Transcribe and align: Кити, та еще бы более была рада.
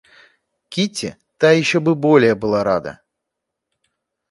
Кити, 0.69 1.15
та 1.37 1.51
еще 1.53 1.79
бы 1.79 1.93
более 1.93 2.33
была 2.33 2.63
рада. 2.63 3.01